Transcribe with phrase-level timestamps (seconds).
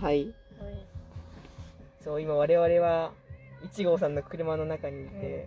[0.00, 0.32] はい。
[2.02, 3.12] そう、今我々は
[3.62, 5.46] 1号さんの車の中にいて、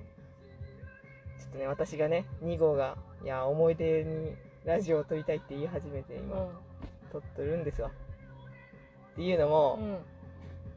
[1.40, 6.52] ちょっとね、私がね、2号が、いや、思い出にラジオを撮りたいって言い始めて、今、
[7.12, 7.90] 撮っとるんですわ。
[9.14, 9.98] っていうのも、うん。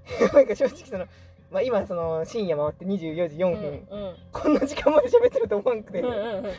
[0.33, 1.07] なんか正直その、
[1.51, 4.17] まあ、今その深夜回って24時4分、うんうん。
[4.33, 6.17] こんな時間まで喋ってると思わんくて、うんうんう
[6.49, 6.53] ん。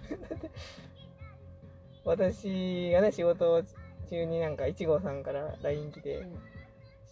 [2.06, 3.64] 私がね仕事
[4.10, 6.24] 中になんか1号さんから LINE 来て、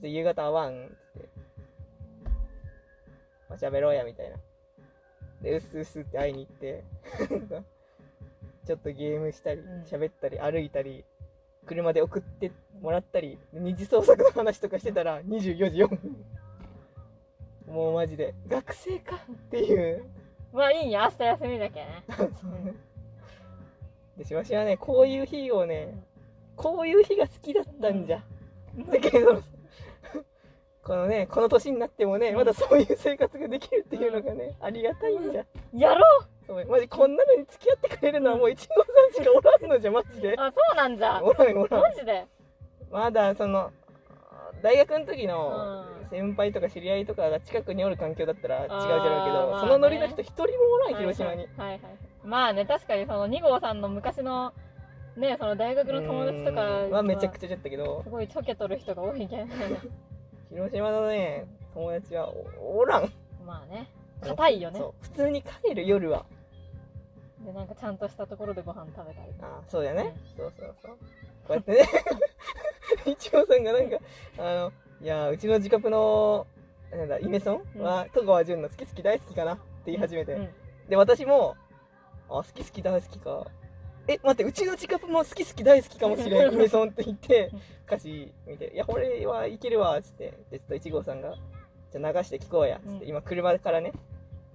[0.06, 1.30] と夕方会わんっつって、
[3.50, 4.38] まあ、喋ろうやみたいな。
[5.42, 6.84] でうっすうっすって会いに行って。
[8.66, 9.82] ちょっとゲームしたりうん。
[9.84, 11.04] 喋ったり歩いたり
[11.66, 12.52] 車で送って
[12.82, 16.26] もらったり二次創作の話とかしてたら24時4分。
[17.68, 20.06] もうマジで学生かっていう。
[20.54, 22.04] まあいいね明日休みだけ ね。
[24.18, 25.94] でしわしはねこういう日をね
[26.56, 28.24] こういう日が好きだったんじゃ、
[28.90, 29.44] だけど
[30.86, 36.06] このねこの年になってもねまだそういう生活ができるっていうのがねありがたいんじゃやろ
[36.46, 40.34] そうマジこんなのに付き合ってくれるのはもう一号さんしかおらんのじゃマジで。
[40.34, 41.82] うあそうなんじゃおらんおらん。
[41.82, 42.26] マジで？
[42.92, 43.72] まだその
[44.62, 45.96] 大学の時のうん。
[46.06, 51.82] 先輩とか知り合いとかが近くにおる環境だったら違うじゃろうけど、あーまあねそのノリの人一人もおらん広島に、はいはいはい。
[52.24, 54.54] まあね確かにその2号さんの昔の
[55.18, 56.92] ねその大学の友達とかうん。
[56.92, 58.04] はめちゃくちゃだったけど。
[58.04, 59.50] すごいちょけとる人が多いけん
[60.50, 62.30] 広島のね友達は
[62.60, 63.12] おおらん。
[63.46, 63.90] まあね。
[64.22, 64.80] 硬いよね。
[64.80, 64.94] そう。
[65.02, 66.26] 普通に帰る夜は。
[67.46, 70.98] でなんかちゃんとしたところでご飯食べたりあそうだよね、そうそうそう。
[71.48, 71.88] こうやってね。
[73.06, 73.98] 一応さんがなんか
[74.38, 74.72] あの
[75.02, 76.48] いやうちの自カプの
[76.92, 80.50] なんだイメソンは、戸川純の好き好き大好きかなって言い始めて、うん。
[80.90, 81.56] で私も
[82.30, 83.46] あ好き好き大好きか
[84.08, 86.54] え待ってうちの自カプも好き好き大好きかもしれん。
[86.54, 87.52] イメソンって言って
[87.88, 90.34] 歌詞見て「いやこれはいけるわ」っつって。
[90.52, 91.36] でちょっと1号さんが
[91.92, 93.10] 「じゃあ流して聞こうや」っつって、うん。
[93.10, 93.94] 今車からね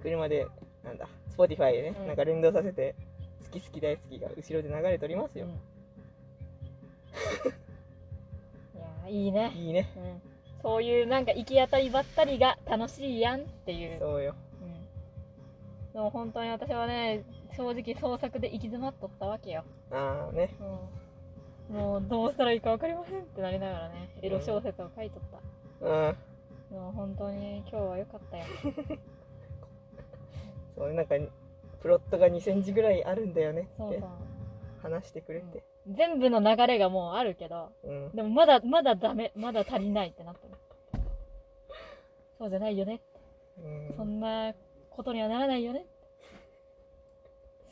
[0.02, 0.46] 車で
[0.84, 2.06] なんだ Spotify でね、うん。
[2.06, 2.94] なんか連動させて
[3.44, 5.52] 「好き好き大好き」が後ろで流れておりますよ、うん。
[8.78, 9.88] いやいいね、いいね。
[9.96, 10.22] うん、
[10.62, 13.98] そういうなんか行き当たりばったりが楽しいやんっていう。
[13.98, 14.34] そうよ。
[14.62, 17.24] うん、でも本当に私はね
[17.60, 20.48] 正直創作で行き詰まっとったわけよ、ああね。
[21.70, 26.16] うん、もうどうしたらいいか分かりませんってなりながらねエロ小説を書いとった、うん。
[26.70, 28.44] でも本当に今日は良かったよ。
[30.74, 31.16] そうなんか
[31.82, 34.08] プロットが2センチぐらいあるんだよねそうそう
[34.82, 35.62] 話してくれて。
[35.86, 38.10] 全部の流れがもうあるけどうん。
[38.12, 40.54] でもまだまだダメまだ足りないってなってる
[42.38, 43.02] そうじゃないよね。
[43.58, 43.94] うん。
[43.94, 44.54] そんな
[44.88, 45.84] ことにはならないよね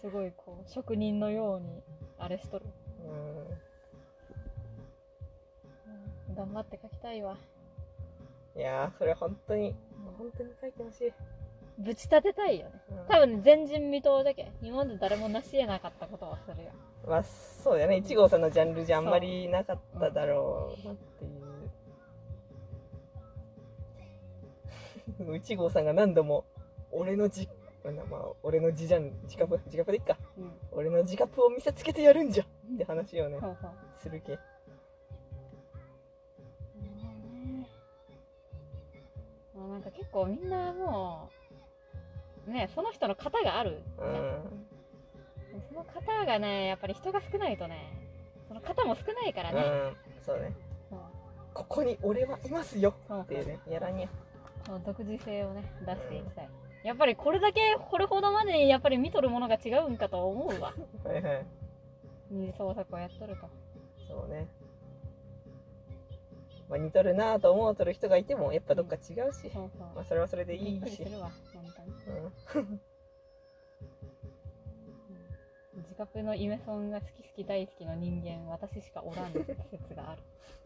[0.01, 1.83] すごいこう職人のように
[2.19, 2.67] あれしとる、
[3.05, 3.41] うん。
[3.41, 3.59] うん
[6.37, 7.37] 頑張って書きたいわ。
[8.57, 9.75] いやーそれ本当に
[10.17, 11.13] 本当に書いてほしい、
[11.79, 12.73] ぶち立てたいよね。
[12.91, 12.99] うん。
[13.09, 14.53] 多分ね前人未到だけ。
[14.63, 16.71] 今まで誰も成し得なかったことをするよ。
[17.07, 17.97] まあそうだよね。
[17.97, 21.29] 1号さんのジャンルじゃあんまりなかっただろうなってい
[25.27, 25.33] う。
[25.41, 26.45] 1号さんが何度も
[26.93, 27.49] 俺のじ
[27.93, 30.17] なんだまあ俺の自ジャン自カプ自カプでいっか。
[30.37, 30.53] うん。
[30.73, 33.71] 俺の自カプを見せつけてやるんじゃって話をねそうそう。
[34.03, 34.39] するけ
[39.55, 41.31] もうなんか結構みんなも
[42.47, 44.19] うねその人の型がある、うね。
[44.19, 45.63] ん。
[45.69, 47.91] その型がねやっぱり人が少ないとね
[48.49, 49.97] その型も少ないからね、うん。
[50.25, 50.53] そうね。
[51.55, 54.09] ここに俺はいますよっていうねやらにゃ
[54.87, 56.49] 独自性をね出していきたい、
[56.89, 60.73] やっぱりこれだけこれほどまでにやっぱり見とるものが違うんかと思うわ。
[61.05, 61.47] はいはい。
[62.31, 63.43] 二次創作をやっとると。
[64.09, 64.49] そうね。
[66.71, 69.69] まあ似とるなぁと思うとる人がいてもやっぱどっか違うし、そうそう。
[69.95, 72.65] まあそれはそれでいびっいしくりするわ本当に。
[72.65, 72.81] うん。
[75.77, 80.23] 自覚のイメソンが好き好き大好きの人間私しかおらん説がある、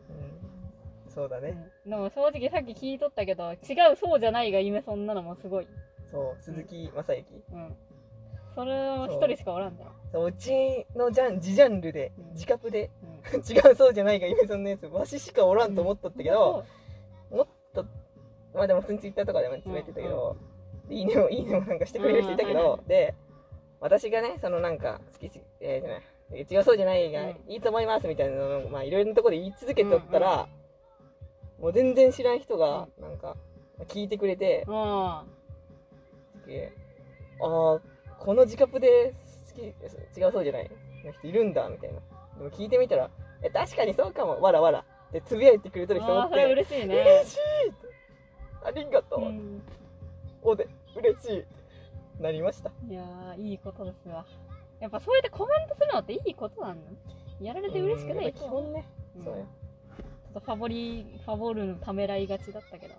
[0.08, 1.90] うん、そうだね、うん。
[1.90, 3.56] でも正直さっき聞いとったけど違
[3.92, 5.66] うそうじゃないがイメソンなのもすごい、
[6.12, 7.24] そう鈴木雅之。
[7.52, 7.74] うん、
[8.54, 10.26] それも一人しかおらんだよ、そう。
[10.26, 12.32] うちのジャン自ジャンルでうん。
[12.34, 12.90] 自カプで。
[13.32, 16.64] うん、 違うそうじゃないが夢そんなやつわししかおらんと思っとったけど、
[17.30, 17.86] もっと
[18.52, 20.36] まあでも普通にツイッターとかでもつぶやいてたけど、
[20.90, 22.88] いいねもいいねもなんかしてくれる人いたけど、うん。
[22.88, 23.14] で
[23.80, 26.02] 私がねそのなんか好き好きえー、じゃない。
[26.50, 27.28] 違うそうじゃないが、うん。
[27.48, 30.48] いいと思いますみたいなのをまあいろいろなところで言い続けとったら、
[31.58, 33.36] もう全然知らん人がなんか
[33.86, 35.22] 聞いてくれて、うん
[36.46, 36.72] で
[37.40, 37.44] あ
[37.76, 37.80] あ
[38.18, 39.14] この自カプで
[39.50, 39.62] 好き
[40.20, 40.70] 違うそうじゃない
[41.04, 42.00] の人いるんだみたいな。
[42.38, 43.10] でも聞いてみたら
[43.42, 44.40] え確かにそうかも。
[44.40, 44.80] わらわら。
[44.80, 46.52] ってつぶやいてくれてる人ああそれおって。
[46.54, 46.94] 嬉しいね。
[46.94, 47.38] 嬉しい
[48.64, 49.62] ありがとう、うん。
[50.42, 51.44] おで嬉し
[52.18, 52.22] い。
[52.22, 52.70] なりました。
[52.88, 54.24] いやーいいことですわ。
[54.80, 56.90] やっぱそうやってコメントするのっていいことなんだ。
[57.40, 58.30] やられて嬉しくないう。
[58.30, 58.84] ん基本ね、
[59.16, 59.24] うん。
[59.24, 62.94] そうよ、ちょっとファボリファボるのためらいがちだったけど。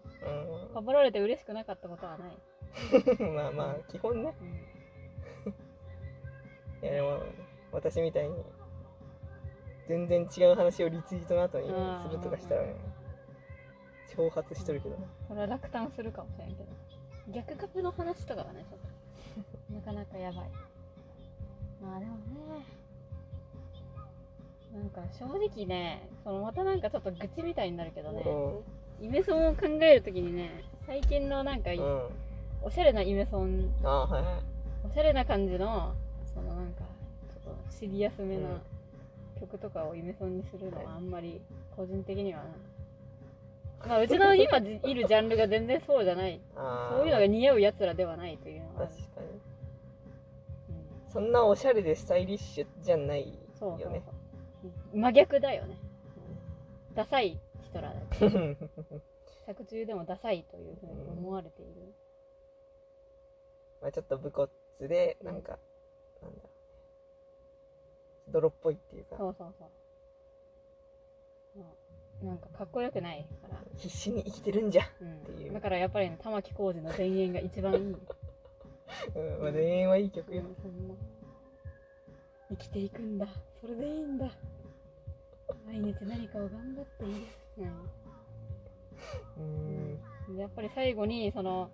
[0.74, 2.32] ファうボられて嬉しくなかったことはない、ん、
[3.34, 4.34] まあまあ基本ね。
[4.42, 4.44] う
[5.50, 5.54] ん。
[6.82, 7.24] いやでも
[7.72, 8.36] 私みたいに
[9.88, 11.68] 全然違う話をリツイートの後に
[12.02, 12.76] するとかしたらね
[14.10, 14.96] 挑発しとるけど。
[14.96, 16.70] ねこれは落胆するかもしれんけど。
[17.30, 19.74] 逆カップの話とかはねちょっと。
[19.74, 20.50] なかなかやばい。
[21.82, 22.66] まあでもね。
[24.74, 28.24] なんか正直ねそのまたなんかちょっと愚痴みたいになるけどね。
[29.02, 32.10] イメソンを考えるときにね最近のなんかうん、うん、
[32.64, 33.70] おしゃれなイメソン。
[33.84, 34.34] ああはいはい。
[34.90, 35.94] おしゃれな感じの
[36.34, 36.84] そのなんか
[37.44, 38.62] ちょっとシリアスめなうん。
[39.40, 41.42] 曲とかをイメソンにするのはあんまり
[41.76, 42.40] 個人的には。
[43.82, 46.40] なまあうちの今じいるジャンルが全然そうじゃない。
[46.56, 48.88] そういうのが似合うやつらではないというのは。
[48.88, 49.28] 確かに。
[49.28, 51.12] うん。
[51.12, 54.12] そんなおしゃれでスタイリッシュじゃないそうそうよねそ
[54.68, 54.98] う。
[54.98, 55.94] 真逆だよね、うん
[56.96, 57.96] ダサい人らだ
[59.48, 61.92] 作中でもダサいというふうに思われている、
[63.84, 64.50] まあちょっと武骨
[64.88, 65.60] でなんか、
[66.22, 66.50] なんだろ
[68.30, 68.32] う。
[68.32, 69.18] 泥っぽいっていうか。
[69.18, 69.66] そうそうそ
[71.58, 71.66] う、ま
[72.22, 73.62] あなんかかっこよくないから。
[73.76, 74.84] 必死に生きてるんじゃ、
[75.26, 75.48] ていう。
[75.50, 77.80] うん、だからやっぱりね玉置浩二の前演が一番いい、
[79.16, 80.98] うんまあ、恋愛はいい曲よ、うん
[82.52, 83.28] 生きていくんだ。
[83.60, 84.32] それでいいんだ。
[85.66, 87.14] 毎日何かを頑張っている、
[89.38, 90.00] うん。
[90.30, 91.70] うん、やっぱり最後にその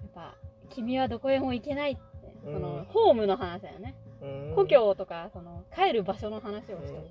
[0.00, 0.36] やっぱ
[0.70, 2.00] 「君はどこへも行けない」って
[2.44, 4.52] その、うんホームの話だよね、うん。
[4.54, 7.08] 故郷とかその帰る場所の話をして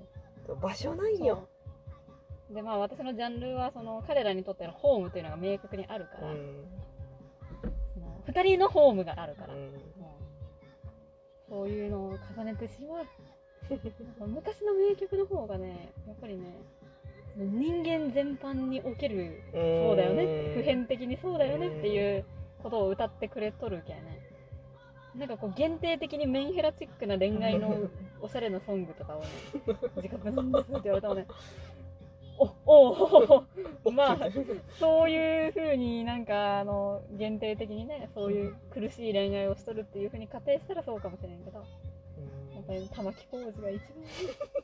[0.48, 1.48] る、場所ないよ、
[2.50, 6.64] でまあ私のジャンルはその彼らにとってのホームというのが明確にあるから、うん。
[7.94, 9.72] その2人のホームがあるから、うん。
[11.48, 11.68] そう。
[11.68, 13.06] いうのを重ねてしまう。
[14.26, 16.54] 昔の名曲の方がねやっぱりね
[17.36, 20.54] 人間全般におけるそうだよね。
[20.54, 22.24] 普遍的にそうだよねっていう
[22.62, 24.28] ことを歌ってくれとるけね。
[25.16, 27.74] なんかこう限定的にメンヘラチックな恋愛の
[28.20, 29.26] おしゃれなソングとかをね
[29.96, 31.26] 自覚なんですって言われたらね。
[32.40, 33.44] おおお
[33.84, 34.18] おまあ
[34.78, 41.64] そういうふうになんかあの限定的にねそういう苦しい恋愛をしとるっていうふうに仮定したらそうかもしれんけどや
[42.60, 43.80] っぱり玉置浩二が一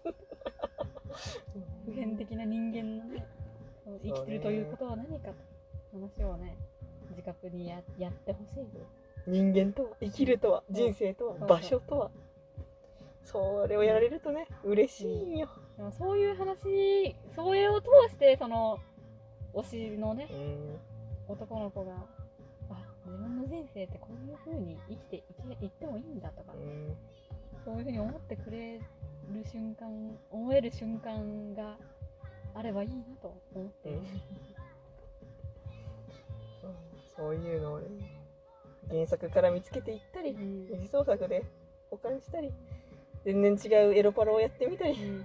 [0.04, 0.14] 番
[1.84, 3.26] 普遍的な人間のね
[4.04, 5.34] 生きてるということは何かと
[5.92, 6.56] 話をね
[7.16, 8.66] 自覚にややってほしい。
[9.26, 12.10] 人間とは生きるとは人生とはそう場所とは。
[13.24, 15.38] それをやられるとね嬉しいん。
[15.38, 18.78] よ、でもそういう話それを通してその
[19.54, 20.78] 推しのねうん。
[21.26, 21.94] 男の子が
[22.68, 22.76] あ
[23.06, 25.22] 自分の人生ってこういう風に生きてい
[25.58, 26.94] けいってもいいんだとか、うん。
[27.64, 28.80] そういう風に思ってくれる
[29.50, 29.88] 瞬間
[30.30, 31.78] 思える瞬間が
[32.54, 33.88] あればいいなと思って。
[33.88, 34.00] いる、
[37.16, 37.86] そういうのをね
[38.90, 40.66] 原作から見つけていったりうん。
[40.66, 41.44] 二次創作で
[41.90, 42.52] 保管したり
[43.24, 45.24] 全然違うエロパロをやってみたり、うん。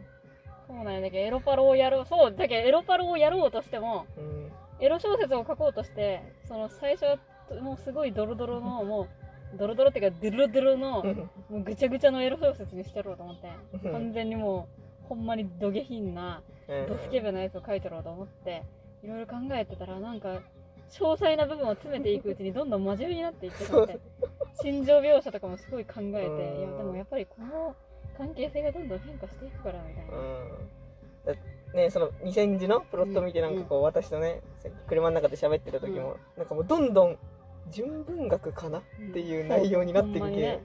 [0.68, 1.02] そうなんや。
[1.02, 4.52] だけどエロパロをやろうそうだけどエロパロをやろうとしてもうん。
[4.80, 7.18] エロ小説を書こうとしてその最初は
[7.62, 9.08] もうすごいドロドロのも
[9.54, 11.04] うドロドロっていうかドロドロの
[11.50, 13.50] もうぐちゃぐちゃのエロ小説にしてやろうと思って
[13.84, 13.92] うん。
[13.92, 14.70] 完全にも
[15.06, 16.42] うほんまにド下品な
[16.88, 18.64] ドスケベなやつを書いてやろうと思って
[19.04, 20.42] いろいろ考えてたらなんか
[20.92, 24.00] 詳細な部分を詰めていくうちにどんどん真面目になっていってしまって
[24.62, 27.76] 心情描写とかもすごい考えていやでもやっぱりこの
[28.18, 30.14] 関係性がどんどん変化していくからみたいな。
[31.74, 34.42] ねその2000字のプロット見てなんかこう、私とね
[34.88, 37.18] 車の中で喋ってた時も、なんかもうどんどん
[37.70, 38.82] 純文学かなっ
[39.14, 40.64] ていう内容になってきて、ほんね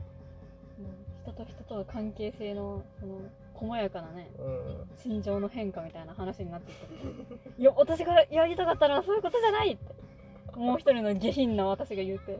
[0.78, 3.18] うん人と人との関係性のその
[3.52, 4.88] 細やかなねうん。
[4.96, 7.60] 心情の変化みたいな話になっていって。
[7.60, 9.93] いや私がやりたかったのはそういうことじゃないって
[10.56, 12.38] もう一人の下品な私が言って。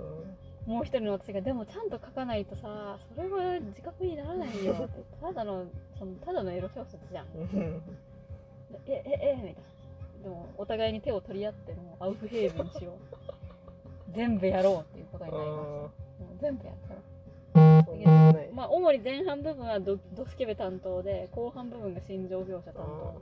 [0.66, 5.04] もう一人の私がでもちゃんと書かないとさそれは自覚にならないよって。
[5.20, 5.66] ただの
[5.98, 7.26] そのただのエロ小説じゃん。
[8.86, 9.60] えええみたいな。
[10.22, 12.94] でもお互いに手を取り合ってもうアウフヘーブンしよう。
[14.12, 15.90] 全部やろうっていうことになりましたもう
[16.40, 17.00] 全部やったら。
[18.54, 23.14] まあ主に前半部分はドドスケベ担当で後半部分が心情描写担当。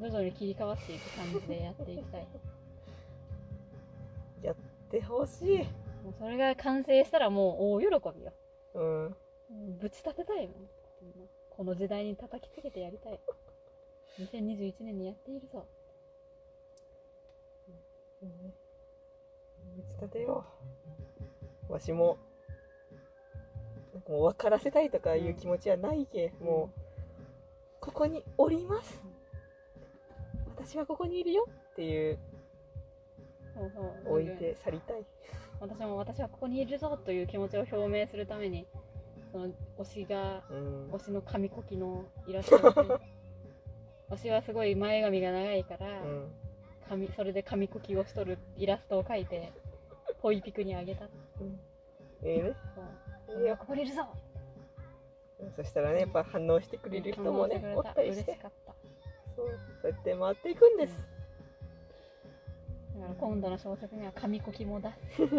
[0.00, 2.26] 徐々に切り替わっていく感じでやっていきたい
[4.42, 5.58] でほしい、
[6.04, 7.86] もうそれが完成したらもう大喜
[8.18, 8.32] びよ。
[8.74, 9.16] うん、
[9.78, 10.56] ぶち立てたいもん。
[11.50, 13.20] この時代に叩きつけてやりたい。
[14.20, 15.66] 2021年にやっているぞ。
[18.20, 18.26] 打
[19.88, 20.44] ち立てよ
[21.68, 21.72] う。
[21.72, 22.18] わしも
[23.92, 26.80] なんかもう分からせたいとかいう気持ちはないけ、もう
[27.80, 29.02] ここにおります。
[30.56, 32.18] 私はここにいるよっていう
[34.06, 35.04] 置いて去りたい。
[35.60, 38.66] 私も私はここにいるぞという気持ちを表明するために
[39.32, 39.48] その
[39.78, 40.90] 推しがうん。
[40.92, 43.04] 推しの紙コキのイラストを描いて
[44.10, 46.32] 推しはすごい前髪が長いから、うん。
[46.88, 49.52] 紙それで紙コキをしとるイラストを描いて
[50.22, 51.04] ポイピクにあげた。
[52.22, 52.54] ええね。
[53.26, 53.42] そう。
[53.42, 54.06] いやここにいるぞ。
[55.54, 58.32] そしたらねやっぱ反応してくれる人もねおったりして。
[58.32, 58.74] 嬉しかった。
[59.36, 59.46] そう。
[59.82, 61.10] そうやって回っていくんです、
[62.98, 65.22] だから今度の小説には紙コキも出す。
[65.22, 65.36] 楽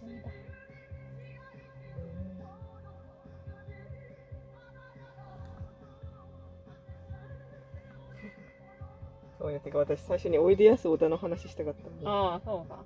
[0.00, 0.30] しみだ。
[9.38, 12.78] そうやってか私最初においでやす小田の話したかったんでああそうか。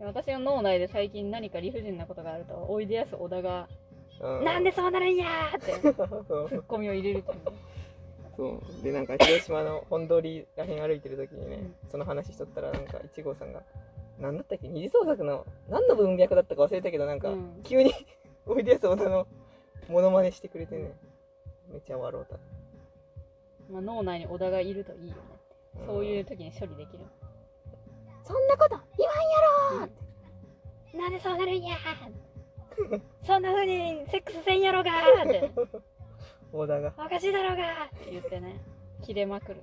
[0.00, 3.68] 私の脳内で最近何か理不尽なことがあるとおいでやす小田が
[4.20, 5.72] 「うなんでそうなるんや!」って。
[5.82, 7.38] ツッコミを入れるという
[8.38, 8.82] そう。
[8.84, 11.74] でなんか広島の本通りらへん歩いてる時にね、うん。
[11.90, 13.62] その話しとったらなんか一号さんが
[14.20, 14.68] 何だったっけ？
[14.68, 17.60] 二次創作の何の文脈だったか忘れたけどなんか、うん。
[17.64, 17.92] 急に
[18.46, 19.26] おいでやす小田の
[19.88, 20.92] モノマネしてくれてね。
[21.68, 22.36] めっちゃ笑うた、
[23.70, 25.20] まあ、脳内に小田がいるといいよね
[25.86, 27.04] そういう時に処理できる。
[28.24, 29.86] そんなこと言わんや
[30.96, 31.76] ろなんでそうなるんや
[33.26, 35.50] そんな風にセックスせんやろがーって
[36.52, 36.92] 小田が。
[36.98, 37.84] おかしいだろうが。
[37.84, 38.60] って言ってね。
[39.04, 39.60] 切れまくる。